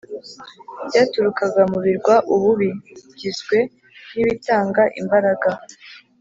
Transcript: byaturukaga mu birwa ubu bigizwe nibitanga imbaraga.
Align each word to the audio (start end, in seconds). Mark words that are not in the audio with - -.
byaturukaga 0.87 1.61
mu 1.71 1.79
birwa 1.85 2.15
ubu 2.33 2.49
bigizwe 2.59 3.57
nibitanga 4.13 4.83
imbaraga. 4.99 5.49